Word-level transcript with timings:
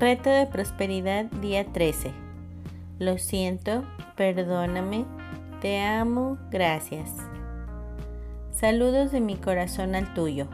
Reto 0.00 0.30
de 0.30 0.46
prosperidad 0.46 1.26
día 1.26 1.66
13. 1.66 2.10
Lo 2.98 3.18
siento, 3.18 3.84
perdóname, 4.16 5.04
te 5.60 5.78
amo, 5.78 6.38
gracias. 6.50 7.10
Saludos 8.50 9.12
de 9.12 9.20
mi 9.20 9.36
corazón 9.36 9.94
al 9.94 10.14
tuyo. 10.14 10.48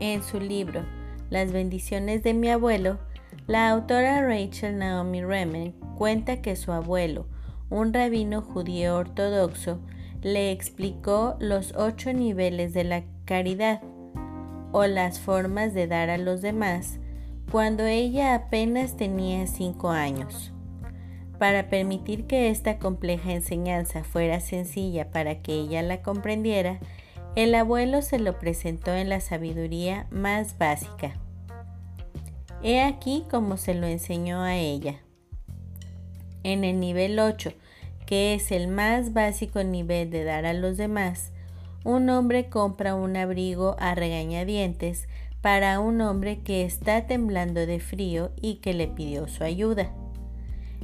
En 0.00 0.22
su 0.22 0.40
libro 0.40 0.82
Las 1.28 1.52
bendiciones 1.52 2.22
de 2.22 2.32
mi 2.32 2.48
abuelo, 2.48 2.96
la 3.46 3.68
autora 3.68 4.26
Rachel 4.26 4.78
Naomi 4.78 5.22
Remen 5.22 5.72
cuenta 5.98 6.40
que 6.40 6.56
su 6.56 6.72
abuelo, 6.72 7.26
un 7.68 7.92
rabino 7.92 8.40
judío 8.40 8.96
ortodoxo, 8.96 9.78
le 10.22 10.52
explicó 10.52 11.36
los 11.38 11.74
ocho 11.76 12.14
niveles 12.14 12.72
de 12.72 12.84
la 12.84 13.02
caridad 13.26 13.82
o 14.72 14.86
las 14.86 15.20
formas 15.20 15.74
de 15.74 15.86
dar 15.86 16.08
a 16.08 16.16
los 16.16 16.40
demás 16.40 16.98
cuando 17.50 17.84
ella 17.84 18.34
apenas 18.34 18.96
tenía 18.96 19.46
cinco 19.46 19.90
años. 19.90 20.52
Para 21.38 21.68
permitir 21.68 22.26
que 22.26 22.50
esta 22.50 22.78
compleja 22.78 23.32
enseñanza 23.32 24.04
fuera 24.04 24.40
sencilla 24.40 25.10
para 25.10 25.42
que 25.42 25.54
ella 25.54 25.82
la 25.82 26.02
comprendiera, 26.02 26.78
el 27.34 27.54
abuelo 27.54 28.00
se 28.00 28.18
lo 28.18 28.38
presentó 28.38 28.94
en 28.94 29.10
la 29.10 29.20
sabiduría 29.20 30.06
más 30.10 30.56
básica. 30.56 31.12
He 32.62 32.80
aquí 32.80 33.24
como 33.30 33.58
se 33.58 33.74
lo 33.74 33.86
enseñó 33.86 34.40
a 34.40 34.56
ella. 34.56 35.00
En 36.42 36.64
el 36.64 36.80
nivel 36.80 37.18
8, 37.18 37.52
que 38.06 38.34
es 38.34 38.50
el 38.50 38.68
más 38.68 39.12
básico 39.12 39.62
nivel 39.62 40.10
de 40.10 40.24
dar 40.24 40.46
a 40.46 40.54
los 40.54 40.78
demás, 40.78 41.32
un 41.84 42.08
hombre 42.08 42.48
compra 42.48 42.94
un 42.94 43.16
abrigo 43.16 43.76
a 43.78 43.94
regañadientes 43.94 45.06
para 45.46 45.78
un 45.78 46.00
hombre 46.00 46.40
que 46.40 46.64
está 46.64 47.06
temblando 47.06 47.66
de 47.66 47.78
frío 47.78 48.32
y 48.42 48.56
que 48.56 48.74
le 48.74 48.88
pidió 48.88 49.28
su 49.28 49.44
ayuda. 49.44 49.92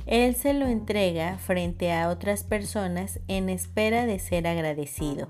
Él 0.06 0.36
se 0.36 0.54
lo 0.54 0.66
entrega 0.66 1.36
frente 1.38 1.92
a 1.92 2.08
otras 2.08 2.44
personas 2.44 3.18
en 3.26 3.48
espera 3.48 4.06
de 4.06 4.20
ser 4.20 4.46
agradecido. 4.46 5.26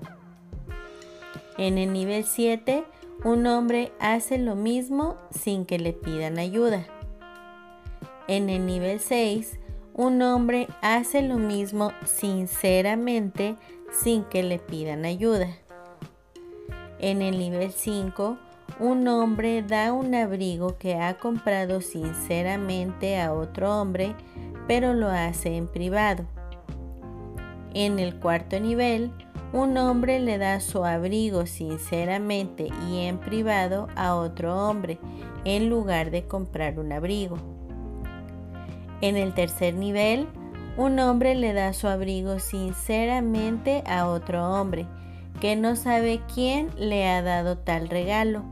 En 1.57 1.79
el 1.79 1.93
nivel 1.93 2.25
7, 2.25 2.83
un 3.25 3.47
hombre 3.47 3.91
hace 3.99 4.37
lo 4.37 4.53
mismo 4.53 5.17
sin 5.31 5.65
que 5.65 5.79
le 5.79 5.93
pidan 5.93 6.37
ayuda. 6.37 6.85
En 8.27 8.51
el 8.51 8.67
nivel 8.67 8.99
6, 8.99 9.57
un 9.95 10.21
hombre 10.21 10.67
hace 10.83 11.23
lo 11.23 11.39
mismo 11.39 11.91
sinceramente 12.05 13.55
sin 13.91 14.25
que 14.25 14.43
le 14.43 14.59
pidan 14.59 15.05
ayuda. 15.05 15.47
En 16.99 17.23
el 17.23 17.39
nivel 17.39 17.71
5, 17.71 18.37
un 18.79 19.07
hombre 19.07 19.61
da 19.61 19.93
un 19.93 20.13
abrigo 20.15 20.77
que 20.77 20.95
ha 20.95 21.15
comprado 21.17 21.81
sinceramente 21.81 23.19
a 23.21 23.33
otro 23.33 23.79
hombre, 23.79 24.15
pero 24.67 24.93
lo 24.93 25.09
hace 25.09 25.57
en 25.57 25.67
privado. 25.67 26.25
En 27.73 27.99
el 27.99 28.15
cuarto 28.19 28.59
nivel, 28.59 29.11
un 29.51 29.77
hombre 29.77 30.19
le 30.19 30.37
da 30.37 30.59
su 30.59 30.83
abrigo 30.83 31.45
sinceramente 31.45 32.69
y 32.89 33.05
en 33.05 33.19
privado 33.19 33.87
a 33.95 34.15
otro 34.15 34.67
hombre, 34.67 34.97
en 35.45 35.69
lugar 35.69 36.09
de 36.09 36.25
comprar 36.25 36.79
un 36.79 36.91
abrigo. 36.91 37.37
En 39.01 39.17
el 39.17 39.33
tercer 39.33 39.75
nivel, 39.75 40.27
un 40.75 40.97
hombre 40.99 41.35
le 41.35 41.53
da 41.53 41.73
su 41.73 41.87
abrigo 41.87 42.39
sinceramente 42.39 43.83
a 43.85 44.07
otro 44.07 44.49
hombre, 44.49 44.87
que 45.39 45.55
no 45.55 45.75
sabe 45.75 46.21
quién 46.33 46.69
le 46.77 47.07
ha 47.07 47.21
dado 47.21 47.57
tal 47.57 47.89
regalo, 47.89 48.43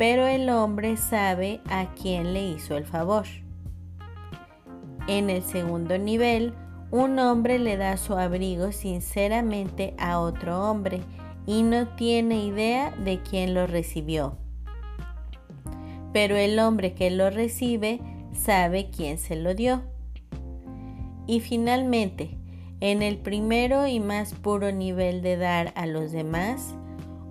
pero 0.00 0.26
el 0.26 0.48
hombre 0.48 0.96
sabe 0.96 1.60
a 1.68 1.92
quién 1.92 2.32
le 2.32 2.42
hizo 2.42 2.74
el 2.74 2.86
favor. 2.86 3.26
En 5.08 5.28
el 5.28 5.42
segundo 5.42 5.98
nivel, 5.98 6.54
un 6.90 7.18
hombre 7.18 7.58
le 7.58 7.76
da 7.76 7.98
su 7.98 8.14
abrigo 8.14 8.72
sinceramente 8.72 9.92
a 9.98 10.18
otro 10.18 10.70
hombre 10.70 11.02
y 11.44 11.62
no 11.62 11.86
tiene 11.96 12.46
idea 12.46 12.92
de 12.92 13.20
quién 13.20 13.52
lo 13.52 13.66
recibió. 13.66 14.38
Pero 16.14 16.34
el 16.34 16.58
hombre 16.60 16.94
que 16.94 17.10
lo 17.10 17.28
recibe 17.28 18.00
sabe 18.32 18.88
quién 18.88 19.18
se 19.18 19.36
lo 19.36 19.52
dio. 19.52 19.82
Y 21.26 21.40
finalmente, 21.40 22.38
en 22.80 23.02
el 23.02 23.18
primero 23.18 23.86
y 23.86 24.00
más 24.00 24.32
puro 24.32 24.72
nivel 24.72 25.20
de 25.20 25.36
dar 25.36 25.74
a 25.76 25.84
los 25.84 26.10
demás, 26.10 26.74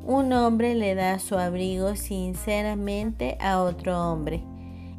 un 0.04 0.34
hombre 0.34 0.76
le 0.76 0.96
da 0.96 1.20
su 1.20 1.38
abrigo 1.38 1.96
sinceramente 1.96 3.38
a 3.40 3.62
otro 3.62 4.12
hombre 4.12 4.44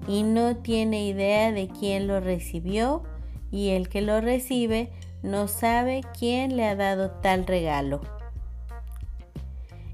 y 0.06 0.22
no 0.22 0.56
tiene 0.56 1.06
idea 1.06 1.53
de 1.53 1.69
quién 1.69 2.06
lo 2.06 2.21
recibió 2.21 3.03
y 3.50 3.71
el 3.71 3.88
que 3.88 4.00
lo 4.00 4.21
recibe 4.21 4.91
no 5.22 5.49
sabe 5.49 6.03
quién 6.19 6.56
le 6.56 6.66
ha 6.66 6.77
dado 6.77 7.11
tal 7.11 7.47
regalo. 7.47 8.00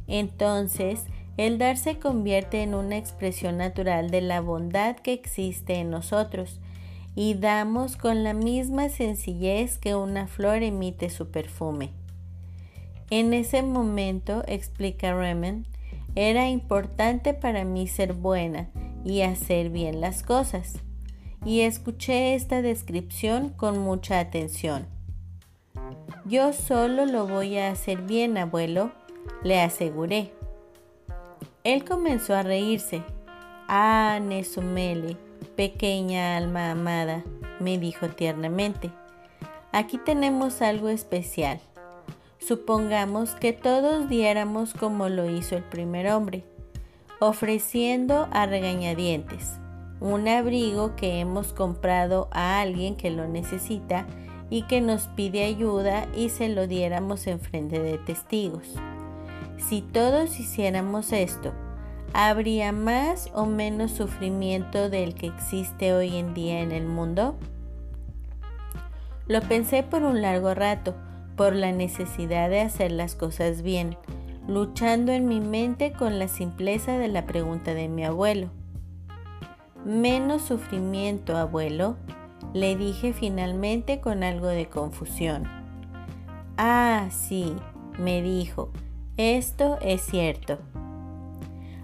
Entonces, 0.07 1.05
el 1.37 1.59
dar 1.59 1.77
se 1.77 1.99
convierte 1.99 2.63
en 2.63 2.75
una 2.75 2.97
expresión 2.97 3.59
natural 3.59 4.11
de 4.11 4.21
la 4.21 4.41
bondad 4.41 4.97
que 4.97 5.13
existe 5.13 5.75
en 5.75 5.91
nosotros 5.91 6.61
y 7.15 7.35
damos 7.35 7.97
con 7.97 8.25
la 8.25 8.35
misma 8.35 8.89
sencillez 8.89 9.79
que 9.79 9.95
una 9.95 10.27
flor 10.27 10.63
emite 10.63 11.11
su 11.11 11.31
perfume. 11.31 11.91
En 13.11 13.35
ese 13.35 13.63
momento, 13.63 14.43
explica 14.49 15.15
Remen, 15.15 15.67
era 16.17 16.49
importante 16.49 17.35
para 17.35 17.65
mí 17.65 17.87
ser 17.87 18.15
buena 18.15 18.69
y 19.05 19.23
hacer 19.23 19.71
bien 19.71 20.01
las 20.01 20.23
cosas. 20.23 20.81
Y 21.45 21.61
escuché 21.61 22.35
esta 22.35 22.63
descripción 22.63 23.51
con 23.51 23.79
mucha 23.79 24.19
atención. 24.19 24.87
Yo 26.25 26.53
solo 26.53 27.07
lo 27.07 27.29
voy 27.29 27.59
a 27.59 27.71
hacer 27.71 28.03
bien, 28.03 28.37
abuelo, 28.37 28.91
le 29.45 29.61
aseguré. 29.61 30.33
Él 31.63 31.85
comenzó 31.85 32.35
a 32.35 32.43
reírse. 32.43 33.05
Ah, 33.69 34.19
Nesumele, 34.21 35.17
pequeña 35.55 36.37
alma 36.37 36.73
amada, 36.73 37.23
me 37.61 37.79
dijo 37.79 38.09
tiernamente. 38.09 38.91
Aquí 39.71 39.99
tenemos 39.99 40.63
algo 40.63 40.89
especial. 40.89 41.61
Supongamos 42.47 43.35
que 43.35 43.53
todos 43.53 44.09
diéramos 44.09 44.73
como 44.73 45.09
lo 45.09 45.29
hizo 45.29 45.57
el 45.57 45.65
primer 45.65 46.07
hombre, 46.13 46.45
ofreciendo 47.19 48.29
a 48.31 48.47
regañadientes 48.47 49.59
un 49.99 50.29
abrigo 50.29 50.95
que 50.95 51.19
hemos 51.19 51.53
comprado 51.53 52.29
a 52.31 52.61
alguien 52.61 52.95
que 52.95 53.11
lo 53.11 53.27
necesita 53.27 54.07
y 54.49 54.63
que 54.63 54.81
nos 54.81 55.09
pide 55.09 55.43
ayuda 55.43 56.07
y 56.15 56.29
se 56.29 56.49
lo 56.49 56.69
diéramos 56.69 57.27
en 57.27 57.41
frente 57.41 57.81
de 57.81 57.99
testigos. 57.99 58.77
Si 59.59 59.83
todos 59.83 60.39
hiciéramos 60.39 61.13
esto, 61.13 61.53
¿habría 62.13 62.71
más 62.71 63.29
o 63.35 63.47
menos 63.47 63.91
sufrimiento 63.91 64.89
del 64.89 65.17
que 65.17 65.27
existe 65.27 65.93
hoy 65.93 66.17
en 66.17 66.33
día 66.33 66.61
en 66.61 66.71
el 66.71 66.87
mundo? 66.87 67.35
Lo 69.27 69.41
pensé 69.41 69.83
por 69.83 70.05
un 70.05 70.23
largo 70.23 70.55
rato 70.55 70.95
por 71.37 71.55
la 71.55 71.73
necesidad 71.73 72.51
de 72.51 72.61
hacer 72.61 72.93
las 72.93 73.15
cosas 73.15 73.63
bien, 73.63 73.97
luchando 74.49 75.13
en 75.13 75.29
mi 75.29 75.41
mente 75.41 75.93
con 75.93 76.19
la 76.19 76.29
simpleza 76.29 76.99
de 76.99 77.09
la 77.09 77.27
pregunta 77.27 77.75
de 77.75 77.89
mi 77.89 78.05
abuelo. 78.05 78.51
Menos 79.85 80.43
sufrimiento, 80.43 81.37
abuelo, 81.37 81.97
le 82.53 82.77
dije 82.77 83.13
finalmente 83.13 84.01
con 84.01 84.23
algo 84.23 84.49
de 84.49 84.67
confusión. 84.69 85.45
Ah, 86.57 87.09
sí, 87.11 87.55
me 87.99 88.23
dijo, 88.23 88.71
esto 89.17 89.79
es 89.83 90.03
cierto. 90.03 90.59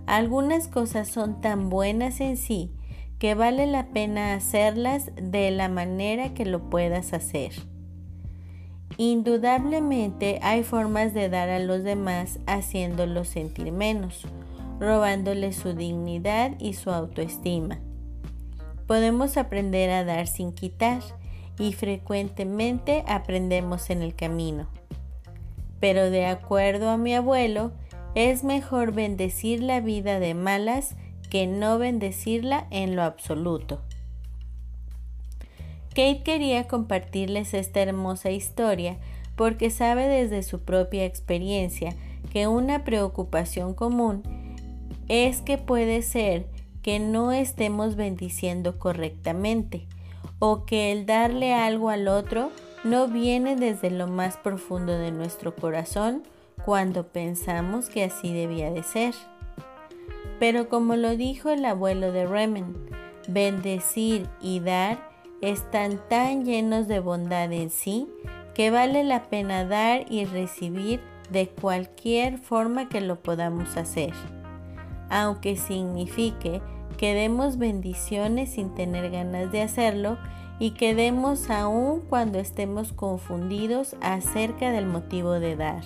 Algunas 0.07 0.67
cosas 0.67 1.09
son 1.09 1.41
tan 1.41 1.69
buenas 1.69 2.21
en 2.21 2.37
sí 2.37 2.73
que 3.19 3.37
vale 3.37 3.69
la 3.69 3.87
pena 3.91 4.35
hacerlas 4.35 5.13
de 5.15 5.53
la 5.53 5.69
manera 5.69 6.35
que 6.35 6.45
lo 6.45 6.69
puedas 6.71 7.13
hacer. 7.13 7.53
Indudablemente 9.05 10.39
hay 10.43 10.63
formas 10.63 11.13
de 11.13 11.29
dar 11.29 11.49
a 11.49 11.59
los 11.59 11.83
demás 11.83 12.39
haciéndolos 12.47 13.27
sentir 13.27 13.73
menos, 13.73 14.25
robándoles 14.79 15.57
su 15.57 15.75
dignidad 15.75 16.53
y 16.61 16.75
su 16.75 16.93
autoestima. 16.93 17.81
Podemos 18.87 19.37
aprender 19.37 19.91
a 19.91 20.05
dar 20.05 20.29
sin 20.29 20.53
quitar 20.53 21.03
y 21.59 21.73
frecuentemente 21.73 23.03
aprendemos 23.09 23.91
en 23.91 24.03
el 24.03 24.15
camino. 24.15 24.69
Pero 25.81 26.09
de 26.09 26.27
acuerdo 26.27 26.89
a 26.89 26.97
mi 26.97 27.13
abuelo, 27.13 27.73
es 28.15 28.45
mejor 28.45 28.93
bendecir 28.93 29.65
la 29.65 29.81
vida 29.81 30.21
de 30.21 30.35
malas 30.35 30.95
que 31.29 31.49
no 31.49 31.77
bendecirla 31.77 32.69
en 32.71 32.95
lo 32.95 33.03
absoluto. 33.03 33.81
Kate 35.95 36.23
quería 36.25 36.67
compartirles 36.69 37.53
esta 37.55 37.81
hermosa 37.81 38.31
historia 38.31 38.97
porque 39.37 39.71
sabe 39.71 40.09
desde 40.09 40.43
su 40.43 40.61
propia 40.61 41.05
experiencia 41.05 41.95
que 42.33 42.47
una 42.47 42.85
preocupación 42.85 43.75
común 43.75 44.23
es 45.09 45.43
que 45.43 45.59
puede 45.59 46.03
ser 46.03 46.47
que 46.83 46.99
no 46.99 47.33
estemos 47.33 47.97
bendiciendo 47.97 48.79
correctamente 48.79 49.87
o 50.39 50.65
que 50.65 50.93
el 50.93 51.07
darle 51.07 51.55
algo 51.55 51.91
al 51.91 52.09
otro 52.09 52.51
no 52.85 53.07
viene 53.09 53.55
desde 53.55 53.91
lo 53.91 54.07
más 54.07 54.37
profundo 54.39 54.99
de 54.99 55.13
nuestro 55.13 55.55
corazón 55.55 56.23
cuando 56.65 57.09
pensamos 57.09 57.89
que 57.89 58.05
así 58.05 58.33
debía 58.33 58.71
de 58.71 58.83
ser. 58.83 59.15
Pero 60.41 60.69
como 60.69 60.97
lo 60.97 61.17
dijo 61.17 61.51
el 61.51 61.65
abuelo 61.65 62.11
de 62.11 62.27
Remen, 62.27 62.75
bendecir 63.29 64.29
y 64.41 64.61
dar 64.61 65.12
están 65.43 66.01
tan 66.09 66.45
llenos 66.45 66.89
de 66.89 67.01
bondad 67.01 67.53
en 67.53 67.69
sí 67.69 68.09
que 68.55 68.71
vale 68.71 69.03
la 69.05 69.25
pena 69.25 69.65
dar 69.65 70.11
y 70.11 70.25
recibir 70.25 71.01
de 71.31 71.49
cualquier 71.49 72.39
forma 72.39 72.89
que 72.89 73.01
lo 73.01 73.21
podamos 73.21 73.77
hacer, 73.77 74.13
aunque 75.11 75.57
signifique 75.57 76.63
que 76.97 77.15
demos 77.15 77.59
bendiciones 77.59 78.51
sin 78.51 78.75
tener 78.75 79.11
ganas 79.11 79.51
de 79.51 79.63
hacerlo 79.63 80.19
y 80.59 80.73
que 80.73 80.95
demos 80.95 81.51
aún 81.51 82.03
cuando 82.09 82.39
estemos 82.39 82.93
confundidos 82.93 83.97
acerca 84.01 84.71
del 84.71 84.87
motivo 84.87 85.33
de 85.33 85.57
dar. 85.57 85.83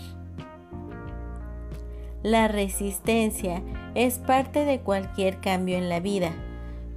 La 2.23 2.49
resistencia 2.49 3.63
es 3.95 4.19
parte 4.19 4.65
de 4.65 4.81
cualquier 4.81 5.41
cambio 5.41 5.79
en 5.79 5.89
la 5.89 6.01
vida. 6.01 6.33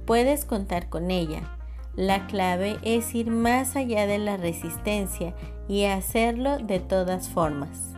Puedes 0.04 0.44
contar 0.44 0.88
con 0.88 1.10
ella. 1.10 1.59
La 1.96 2.26
clave 2.26 2.78
es 2.82 3.14
ir 3.14 3.30
más 3.30 3.74
allá 3.74 4.06
de 4.06 4.18
la 4.18 4.36
resistencia 4.36 5.34
y 5.68 5.84
hacerlo 5.84 6.58
de 6.58 6.78
todas 6.78 7.28
formas. 7.28 7.92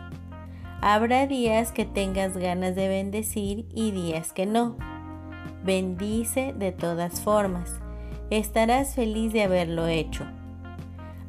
Habrá 0.81 1.27
días 1.27 1.71
que 1.71 1.85
tengas 1.85 2.35
ganas 2.35 2.75
de 2.75 2.87
bendecir 2.87 3.65
y 3.73 3.91
días 3.91 4.33
que 4.33 4.45
no. 4.45 4.75
Bendice 5.63 6.53
de 6.57 6.71
todas 6.71 7.21
formas. 7.21 7.79
Estarás 8.29 8.95
feliz 8.95 9.31
de 9.31 9.43
haberlo 9.43 9.87
hecho. 9.87 10.25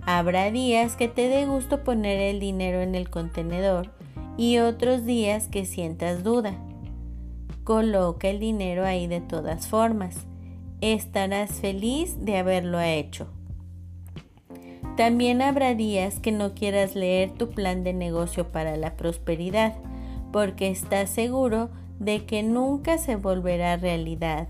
Habrá 0.06 0.50
días 0.50 0.96
que 0.96 1.08
te 1.08 1.28
dé 1.28 1.46
gusto 1.46 1.84
poner 1.84 2.20
el 2.20 2.40
dinero 2.40 2.80
en 2.80 2.94
el 2.94 3.10
contenedor 3.10 3.92
y 4.36 4.58
otros 4.58 5.04
días 5.04 5.48
que 5.48 5.66
sientas 5.66 6.24
duda. 6.24 6.54
Coloca 7.62 8.28
el 8.28 8.40
dinero 8.40 8.84
ahí 8.84 9.06
de 9.06 9.20
todas 9.20 9.68
formas. 9.68 10.26
Estarás 10.84 11.62
feliz 11.62 12.26
de 12.26 12.36
haberlo 12.36 12.78
hecho. 12.78 13.26
También 14.98 15.40
habrá 15.40 15.74
días 15.74 16.18
que 16.18 16.30
no 16.30 16.52
quieras 16.52 16.94
leer 16.94 17.30
tu 17.30 17.48
plan 17.48 17.84
de 17.84 17.94
negocio 17.94 18.52
para 18.52 18.76
la 18.76 18.94
prosperidad, 18.94 19.78
porque 20.30 20.68
estás 20.68 21.08
seguro 21.08 21.70
de 21.98 22.26
que 22.26 22.42
nunca 22.42 22.98
se 22.98 23.16
volverá 23.16 23.78
realidad. 23.78 24.48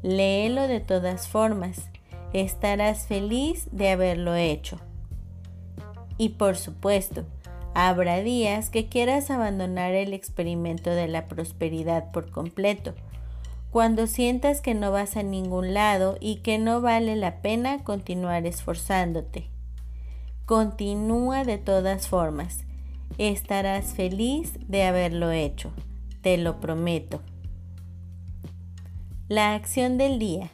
Léelo 0.00 0.66
de 0.66 0.80
todas 0.80 1.28
formas. 1.28 1.90
Estarás 2.32 3.06
feliz 3.06 3.68
de 3.70 3.90
haberlo 3.90 4.34
hecho. 4.34 4.78
Y 6.16 6.30
por 6.30 6.56
supuesto, 6.56 7.26
Habrá 7.74 8.20
días 8.20 8.68
que 8.68 8.90
quieras 8.90 9.30
abandonar 9.30 9.94
el 9.94 10.12
experimento 10.12 10.90
de 10.90 11.08
la 11.08 11.26
prosperidad 11.26 12.10
por 12.12 12.30
completo, 12.30 12.94
cuando 13.72 14.06
sientas 14.06 14.60
que 14.60 14.74
no 14.74 14.92
vas 14.92 15.16
a 15.16 15.22
ningún 15.22 15.72
lado 15.72 16.18
y 16.20 16.36
que 16.36 16.58
no 16.58 16.82
vale 16.82 17.16
la 17.16 17.40
pena 17.40 17.82
continuar 17.82 18.44
esforzándote. 18.44 19.48
Continúa 20.44 21.44
de 21.44 21.56
todas 21.56 22.06
formas. 22.06 22.66
Estarás 23.16 23.94
feliz 23.94 24.58
de 24.68 24.84
haberlo 24.84 25.30
hecho, 25.30 25.72
te 26.20 26.36
lo 26.36 26.60
prometo. 26.60 27.22
La 29.28 29.54
acción 29.54 29.96
del 29.96 30.18
día. 30.18 30.50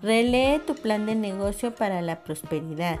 Relee 0.00 0.60
tu 0.60 0.76
plan 0.76 1.06
de 1.06 1.16
negocio 1.16 1.74
para 1.74 2.02
la 2.02 2.22
prosperidad. 2.22 3.00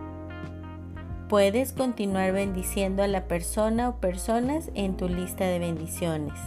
puedes 1.31 1.71
continuar 1.71 2.33
bendiciendo 2.33 3.03
a 3.03 3.07
la 3.07 3.29
persona 3.29 3.87
o 3.87 4.01
personas 4.01 4.69
en 4.73 4.97
tu 4.97 5.07
lista 5.07 5.45
de 5.45 5.59
bendiciones. 5.59 6.37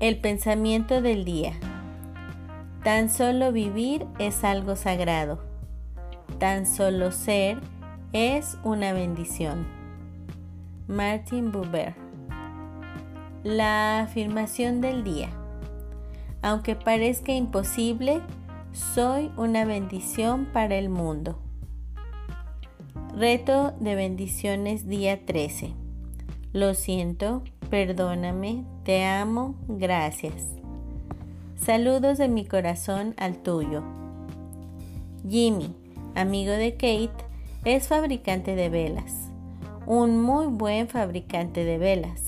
El 0.00 0.20
pensamiento 0.20 1.00
del 1.00 1.24
día. 1.24 1.52
Tan 2.82 3.08
solo 3.08 3.52
vivir 3.52 4.04
es 4.18 4.42
algo 4.42 4.74
sagrado. 4.74 5.38
Tan 6.40 6.66
solo 6.66 7.12
ser 7.12 7.60
es 8.12 8.58
una 8.64 8.94
bendición. 8.94 9.68
Martin 10.88 11.52
Buber. 11.52 11.94
La 13.44 14.00
afirmación 14.00 14.80
del 14.80 15.04
día. 15.04 15.28
Aunque 16.42 16.74
parezca 16.74 17.30
imposible, 17.30 18.20
soy 18.72 19.30
una 19.36 19.64
bendición 19.64 20.46
para 20.46 20.74
el 20.74 20.88
mundo. 20.88 21.38
Reto 23.20 23.74
de 23.78 23.96
bendiciones 23.96 24.88
día 24.88 25.26
13. 25.26 25.74
Lo 26.54 26.72
siento, 26.72 27.42
perdóname, 27.68 28.64
te 28.82 29.04
amo, 29.04 29.56
gracias. 29.68 30.42
Saludos 31.54 32.16
de 32.16 32.28
mi 32.28 32.46
corazón 32.46 33.14
al 33.18 33.36
tuyo. 33.36 33.82
Jimmy, 35.28 35.76
amigo 36.14 36.52
de 36.52 36.72
Kate, 36.72 37.26
es 37.66 37.88
fabricante 37.88 38.56
de 38.56 38.70
velas. 38.70 39.28
Un 39.84 40.22
muy 40.22 40.46
buen 40.46 40.88
fabricante 40.88 41.62
de 41.66 41.76
velas. 41.76 42.22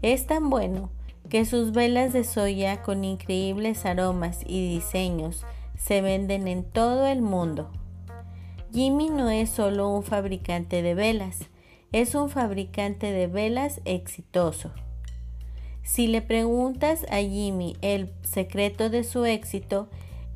Es 0.00 0.26
tan 0.26 0.48
bueno 0.48 0.88
que 1.28 1.44
sus 1.44 1.72
velas 1.72 2.14
de 2.14 2.24
soya 2.24 2.80
con 2.80 3.04
increíbles 3.04 3.84
aromas 3.84 4.40
y 4.46 4.66
diseños 4.76 5.44
se 5.76 6.00
venden 6.00 6.48
en 6.48 6.64
todo 6.64 7.06
el 7.06 7.20
mundo. 7.20 7.70
Jimmy 8.72 9.10
no 9.10 9.28
es 9.28 9.50
solo 9.50 9.90
un 9.90 10.02
fabricante 10.02 10.80
de 10.80 10.94
velas, 10.94 11.50
es 11.92 12.14
un 12.14 12.30
fabricante 12.30 13.12
de 13.12 13.26
velas 13.26 13.82
exitoso. 13.84 14.70
Si 15.82 16.06
le 16.06 16.22
preguntas 16.22 17.04
a 17.10 17.18
Jimmy 17.18 17.76
el 17.82 18.10
secreto 18.22 18.88
de 18.88 19.04
su 19.04 19.26
éxito, 19.26 19.90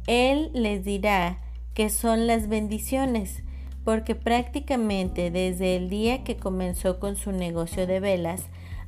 él 0.06 0.50
les 0.52 0.84
dirá 0.84 1.38
que 1.72 1.88
son 1.88 2.26
las 2.26 2.46
bendiciones, 2.46 3.42
porque 3.84 4.14
prácticamente 4.14 5.30
desde 5.30 5.74
el 5.74 5.88
día 5.88 6.22
que 6.22 6.36
comenzó 6.36 7.00
con 7.00 7.16
su 7.16 7.32
negocio 7.32 7.86
de 7.86 8.00
velas, 8.00 8.42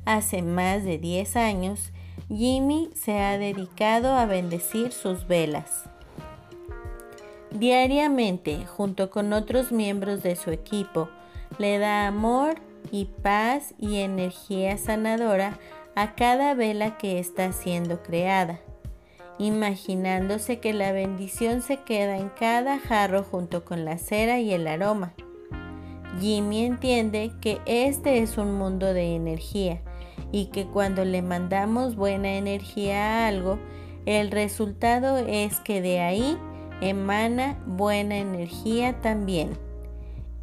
hace 0.05 0.43
más 0.43 0.83
de 0.83 0.99
10 0.99 1.35
años, 1.37 1.91
Jimmy 2.27 2.91
se 2.93 3.17
ha 3.17 3.39
dedicado 3.39 4.13
a 4.13 4.27
bendecir 4.27 4.91
sus 4.91 5.27
velas. 5.27 5.89
Diariamente, 7.51 8.65
junto 8.65 9.09
con 9.09 9.33
otros 9.33 9.71
miembros 9.71 10.21
de 10.21 10.35
su 10.35 10.51
equipo, 10.51 11.09
le 11.57 11.79
da 11.79 12.07
amor 12.07 12.55
y 12.91 13.05
paz 13.05 13.73
y 13.79 13.97
energía 13.97 14.77
sanadora 14.77 15.57
a 15.95 16.13
cada 16.13 16.53
vela 16.53 16.97
que 16.97 17.17
está 17.17 17.51
siendo 17.51 18.03
creada, 18.03 18.59
imaginándose 19.39 20.59
que 20.59 20.73
la 20.73 20.91
bendición 20.91 21.61
se 21.61 21.77
queda 21.77 22.17
en 22.17 22.29
cada 22.29 22.77
jarro 22.77 23.23
junto 23.23 23.65
con 23.65 23.83
la 23.83 23.97
cera 23.97 24.39
y 24.39 24.53
el 24.53 24.67
aroma. 24.67 25.13
Jimmy 26.19 26.65
entiende 26.65 27.31
que 27.41 27.59
este 27.65 28.19
es 28.19 28.37
un 28.37 28.53
mundo 28.57 28.93
de 28.93 29.15
energía 29.15 29.81
y 30.31 30.45
que 30.47 30.65
cuando 30.65 31.03
le 31.03 31.21
mandamos 31.23 31.95
buena 31.95 32.33
energía 32.33 33.25
a 33.25 33.27
algo, 33.27 33.57
el 34.05 34.31
resultado 34.31 35.17
es 35.17 35.59
que 35.59 35.81
de 35.81 35.99
ahí 36.01 36.37
emana 36.81 37.57
buena 37.65 38.17
energía 38.17 39.01
también. 39.01 39.57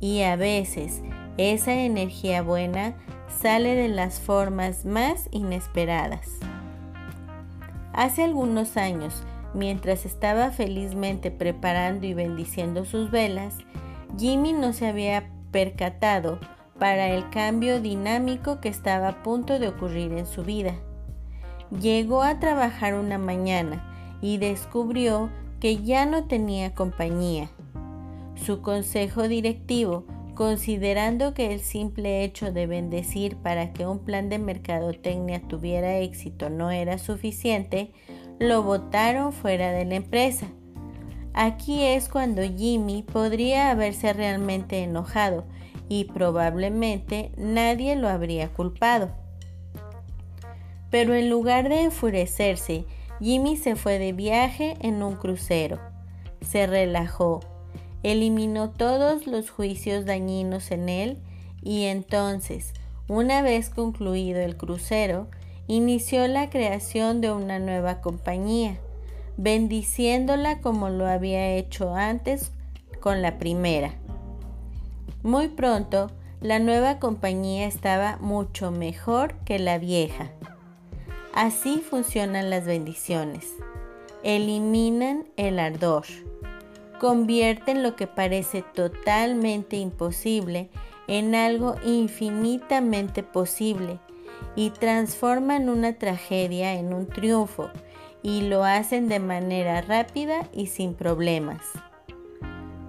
Y 0.01 0.23
a 0.23 0.37
veces 0.37 1.03
esa 1.37 1.75
energía 1.75 2.43
buena 2.43 2.95
sale 3.41 3.75
de 3.75 3.89
las 3.89 4.21
formas 4.21 4.85
más 4.85 5.29
inesperadas. 5.31 6.29
Hace 7.93 8.25
algunos 8.25 8.77
años, 8.77 9.23
mientras 9.55 10.05
estaba 10.05 10.51
felizmente 10.51 11.31
preparando 11.31 12.07
y 12.07 12.15
bendiciendo 12.15 12.85
sus 12.85 13.11
velas, 13.11 13.55
Jimmy 14.19 14.53
no 14.53 14.73
se 14.73 14.87
había 14.87 15.31
percatado 15.51 16.39
para 16.79 17.09
el 17.09 17.31
cambio 17.31 17.81
dinámico 17.81 18.61
que 18.61 18.69
estaba 18.69 19.09
a 19.09 19.23
punto 19.23 19.59
de 19.59 19.69
ocurrir 19.69 20.13
en 20.13 20.27
su 20.27 20.43
vida. 20.43 20.75
llegó 21.81 22.23
a 22.23 22.39
trabajar 22.39 22.95
una 22.95 23.19
mañana 23.19 24.19
y 24.21 24.39
descubrió 24.39 25.31
que 25.61 25.83
ya 25.83 26.07
no 26.07 26.25
tenía 26.25 26.75
compañía. 26.75 27.51
Su 28.35 28.63
consejo 28.63 29.29
directivo, 29.29 30.05
considerando 30.35 31.33
que 31.33 31.53
el 31.53 31.61
simple 31.61 32.25
hecho 32.25 32.53
de 32.53 32.67
bendecir 32.67 33.37
para 33.37 33.73
que 33.73 33.87
un 33.87 34.01
plan 34.01 34.29
de 34.29 34.39
mercadotecnia 34.39 35.41
tuviera 35.41 35.99
éxito 35.99 36.51
no 36.51 36.71
era 36.71 36.99
suficiente, 36.99 37.93
lo 38.39 38.63
votaron 38.63 39.33
fuera 39.33 39.73
de 39.73 39.87
la 39.87 39.95
empresa. 39.95 40.47
Aquí 41.33 41.83
es 41.83 42.09
cuando 42.09 42.43
Jimmy 42.43 43.03
podría 43.03 43.71
haberse 43.71 44.13
realmente 44.13 44.83
enojado 44.83 45.45
y 45.89 46.05
probablemente 46.05 47.31
nadie 47.37 47.97
lo 47.97 48.09
habría 48.09 48.49
culpado. 48.49 49.11
Pero 50.91 51.15
en 51.15 51.31
lugar 51.31 51.69
de 51.69 51.83
enfurecerse, 51.83 52.85
Jimmy 53.21 53.57
se 53.57 53.77
fue 53.77 53.99
de 53.99 54.13
viaje 54.13 54.77
en 54.81 55.03
un 55.03 55.17
crucero. 55.17 55.81
Se 56.43 56.67
relajó, 56.67 57.41
eliminó 58.03 58.71
todos 58.71 59.27
los 59.27 59.51
juicios 59.51 60.05
dañinos 60.05 60.71
en 60.71 60.89
él 60.89 61.19
y 61.63 61.85
entonces, 61.85 62.75
una 63.09 63.43
vez 63.43 63.71
concluido 63.71 64.41
el 64.41 64.57
crucero, 64.57 65.29
inició 65.67 66.29
la 66.29 66.51
creación 66.51 67.21
de 67.21 67.33
una 67.33 67.59
nueva 67.59 68.01
compañía, 68.01 68.79
bendiciéndola 69.37 70.61
como 70.61 70.91
lo 70.91 71.07
había 71.07 71.55
hecho 71.55 71.95
antes 71.95 72.53
con 73.01 73.23
la 73.23 73.39
primera. 73.39 73.95
Muy 75.23 75.49
pronto, 75.49 76.11
la 76.41 76.59
nueva 76.59 76.99
compañía 76.99 77.67
estaba 77.67 78.19
mucho 78.21 78.71
mejor 78.71 79.35
que 79.45 79.59
la 79.59 79.79
vieja. 79.79 80.31
Así 81.37 81.83
funcionan 81.87 82.49
las 82.49 82.65
bendiciones. 82.65 83.53
Eliminan 84.23 85.27
el 85.37 85.59
ardor. 85.59 86.07
Convierten 86.99 87.83
lo 87.83 87.95
que 87.95 88.07
parece 88.07 88.63
totalmente 88.63 89.77
imposible 89.77 90.71
en 91.09 91.35
algo 91.35 91.75
infinitamente 91.85 93.23
posible 93.23 93.99
y 94.55 94.71
transforman 94.71 95.69
una 95.69 95.99
tragedia 95.99 96.73
en 96.73 96.95
un 96.95 97.07
triunfo 97.07 97.69
y 98.23 98.49
lo 98.49 98.65
hacen 98.65 99.07
de 99.07 99.19
manera 99.19 99.83
rápida 99.83 100.49
y 100.55 100.69
sin 100.69 100.95
problemas. 100.95 101.61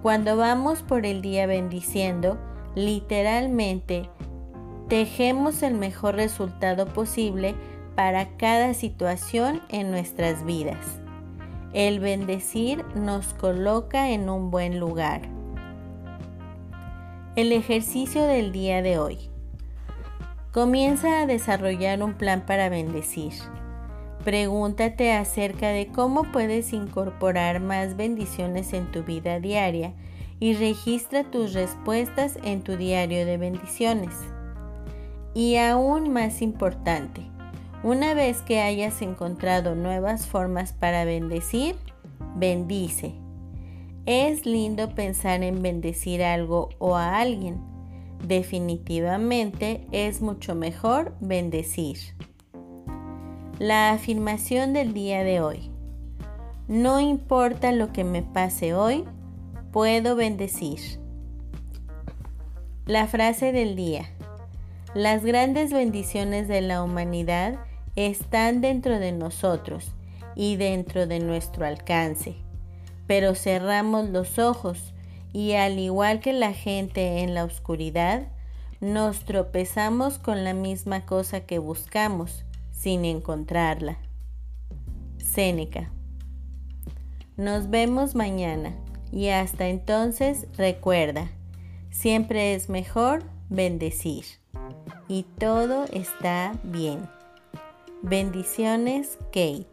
Cuando 0.00 0.38
vamos 0.38 0.82
por 0.82 1.04
el 1.04 1.20
día 1.20 1.46
bendiciendo, 1.46 2.38
literalmente 2.74 4.08
tejemos 4.88 5.62
el 5.62 5.74
mejor 5.74 6.14
resultado 6.14 6.86
posible 6.86 7.54
para 7.98 8.28
cada 8.36 8.74
situación 8.74 9.60
en 9.70 9.90
nuestras 9.90 10.44
vidas. 10.44 11.00
El 11.72 11.98
bendecir 11.98 12.84
nos 12.94 13.34
coloca 13.34 14.10
en 14.10 14.30
un 14.30 14.52
buen 14.52 14.78
lugar. 14.78 15.22
El 17.34 17.50
ejercicio 17.50 18.22
del 18.22 18.52
día 18.52 18.82
de 18.82 19.00
hoy. 19.00 19.18
Comienza 20.52 21.22
a 21.22 21.26
desarrollar 21.26 22.00
un 22.04 22.14
plan 22.14 22.46
para 22.46 22.68
bendecir. 22.68 23.32
Pregúntate 24.22 25.12
acerca 25.12 25.70
de 25.70 25.88
cómo 25.88 26.22
puedes 26.22 26.72
incorporar 26.72 27.58
más 27.58 27.96
bendiciones 27.96 28.74
en 28.74 28.92
tu 28.92 29.02
vida 29.02 29.40
diaria 29.40 29.92
y 30.38 30.54
registra 30.54 31.24
tus 31.24 31.52
respuestas 31.52 32.38
en 32.44 32.62
tu 32.62 32.76
diario 32.76 33.26
de 33.26 33.38
bendiciones. 33.38 34.14
Y 35.34 35.56
aún 35.56 36.12
más 36.12 36.42
importante, 36.42 37.27
una 37.82 38.14
vez 38.14 38.42
que 38.42 38.60
hayas 38.60 39.02
encontrado 39.02 39.74
nuevas 39.74 40.26
formas 40.26 40.72
para 40.72 41.04
bendecir, 41.04 41.76
bendice. 42.34 43.14
Es 44.06 44.46
lindo 44.46 44.94
pensar 44.94 45.42
en 45.42 45.62
bendecir 45.62 46.22
algo 46.22 46.70
o 46.78 46.96
a 46.96 47.18
alguien. 47.18 47.60
Definitivamente 48.26 49.86
es 49.92 50.22
mucho 50.22 50.54
mejor 50.54 51.14
bendecir. 51.20 51.98
La 53.58 53.90
afirmación 53.90 54.72
del 54.72 54.92
día 54.92 55.22
de 55.22 55.40
hoy. 55.40 55.70
No 56.66 57.00
importa 57.00 57.72
lo 57.72 57.92
que 57.92 58.04
me 58.04 58.22
pase 58.22 58.74
hoy, 58.74 59.04
puedo 59.72 60.16
bendecir. 60.16 60.80
La 62.86 63.06
frase 63.06 63.52
del 63.52 63.76
día. 63.76 64.06
Las 64.94 65.24
grandes 65.24 65.72
bendiciones 65.72 66.48
de 66.48 66.60
la 66.62 66.82
humanidad 66.82 67.58
están 68.06 68.60
dentro 68.60 69.00
de 69.00 69.10
nosotros 69.10 69.92
y 70.36 70.54
dentro 70.54 71.08
de 71.08 71.18
nuestro 71.18 71.66
alcance, 71.66 72.36
pero 73.08 73.34
cerramos 73.34 74.08
los 74.08 74.38
ojos 74.38 74.94
y 75.32 75.54
al 75.54 75.80
igual 75.80 76.20
que 76.20 76.32
la 76.32 76.52
gente 76.52 77.22
en 77.22 77.34
la 77.34 77.44
oscuridad, 77.44 78.28
nos 78.80 79.24
tropezamos 79.24 80.18
con 80.18 80.44
la 80.44 80.54
misma 80.54 81.06
cosa 81.06 81.40
que 81.40 81.58
buscamos 81.58 82.44
sin 82.70 83.04
encontrarla. 83.04 83.98
Séneca. 85.16 85.90
Nos 87.36 87.68
vemos 87.68 88.14
mañana 88.14 88.76
y 89.10 89.30
hasta 89.30 89.66
entonces 89.66 90.46
recuerda, 90.56 91.30
siempre 91.90 92.54
es 92.54 92.68
mejor 92.68 93.24
bendecir 93.48 94.24
y 95.08 95.24
todo 95.24 95.86
está 95.92 96.52
bien. 96.62 97.17
Bendiciones, 98.02 99.18
Kate. 99.32 99.66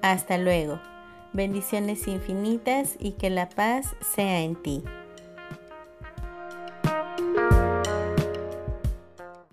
Hasta 0.00 0.38
luego. 0.38 0.80
Bendiciones 1.32 2.06
infinitas 2.06 2.96
y 3.00 3.12
que 3.12 3.30
la 3.30 3.48
paz 3.48 3.96
sea 4.14 4.40
en 4.42 4.54
ti. 4.54 4.84